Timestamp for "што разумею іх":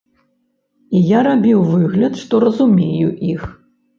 2.21-3.41